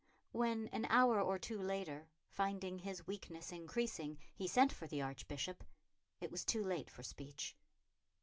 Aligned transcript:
When, 0.31 0.67
an 0.69 0.87
hour 0.89 1.21
or 1.21 1.37
two 1.37 1.61
later, 1.61 2.07
finding 2.27 2.79
his 2.79 3.05
weakness 3.05 3.51
increasing, 3.51 4.17
he 4.33 4.47
sent 4.47 4.73
for 4.73 4.87
the 4.87 5.03
Archbishop, 5.03 5.63
it 6.19 6.31
was 6.31 6.43
too 6.43 6.65
late 6.65 6.89
for 6.89 7.03
speech. 7.03 7.55